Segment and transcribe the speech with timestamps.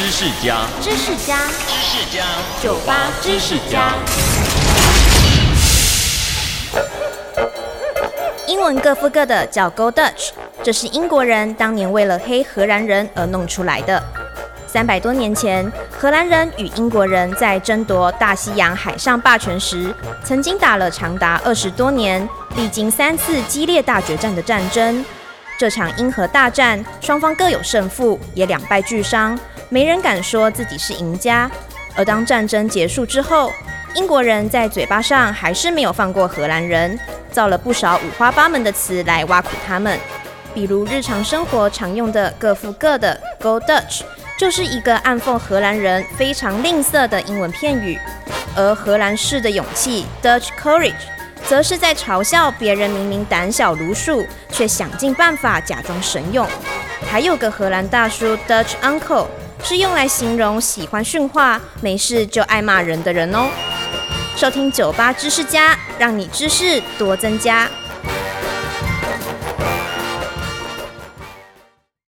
[0.00, 1.36] 知识家，知识家，
[1.68, 2.24] 知识家，
[2.62, 3.92] 酒吧知识家。
[8.48, 10.30] 英文各付各的叫 Go Dutch，
[10.62, 14.02] 这是英国人当年为了黑荷兰人而弄出来的。
[14.66, 19.94] 三百多年前，荷兰人与英国人在争夺大西洋海上霸权时，
[20.24, 22.26] 曾经打了长达二十多年、
[22.56, 25.04] 历经三次激烈大决战的战争。
[25.60, 29.38] 这场英荷大战，双方各有胜负，也两败俱伤，
[29.68, 31.50] 没人敢说自己是赢家。
[31.94, 33.52] 而当战争结束之后，
[33.92, 36.98] 英国人在嘴巴上还是没有放过荷兰人，
[37.30, 40.00] 造了不少五花八门的词来挖苦他们，
[40.54, 44.00] 比如日常生活常用的“各付各的 ”Go Dutch。
[44.38, 47.98] 就是一个暗讽荷兰人非常吝啬的英文片语，
[48.56, 50.94] 而荷兰式的勇气 （Dutch courage）
[51.50, 56.46] 则是在嘲笑别人明明胆小如鼠，却想尽办法假装神勇。
[57.10, 59.26] 还有个荷兰大叔 （Dutch uncle）
[59.64, 63.48] 是用来形容喜欢训话、没事就爱骂人的人哦。
[64.36, 67.68] 收听酒吧知识家，让你知识多增加。